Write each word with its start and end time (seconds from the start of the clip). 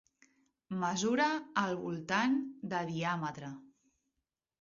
Mesura 0.83 1.27
al 1.63 1.77
voltant 1.81 2.39
de 2.73 2.81
diàmetre. 2.93 3.51